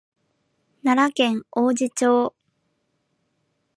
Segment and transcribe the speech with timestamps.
[0.83, 2.33] 奈良県王寺町